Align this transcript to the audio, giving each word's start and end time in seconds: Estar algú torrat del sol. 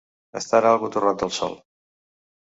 Estar 0.39 0.61
algú 0.69 0.89
torrat 0.95 1.19
del 1.25 1.33
sol. 1.35 1.53